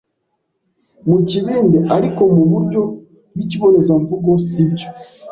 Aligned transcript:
mu 1.09 1.17
kibindi, 1.29 1.77
ariko 1.95 2.21
mu 2.35 2.43
buryo 2.51 2.81
bw'ikibonezamvugo 3.31 4.31
si 4.47 4.63
byo. 4.71 4.87